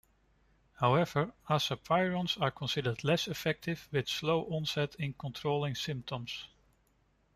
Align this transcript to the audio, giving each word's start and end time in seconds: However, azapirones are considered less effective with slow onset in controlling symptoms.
However, 0.79 1.31
azapirones 1.47 2.41
are 2.41 2.49
considered 2.49 3.03
less 3.03 3.27
effective 3.27 3.87
with 3.91 4.09
slow 4.09 4.45
onset 4.45 4.95
in 4.95 5.13
controlling 5.13 5.75
symptoms. 5.75 6.47